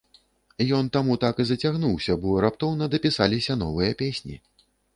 Ён 0.77 0.87
таму 0.97 1.17
так 1.23 1.35
і 1.43 1.45
зацягнуўся, 1.49 2.17
бо 2.25 2.39
раптоўна 2.47 2.89
дапісаліся 2.97 3.61
новыя 3.65 3.91
песні. 4.05 4.35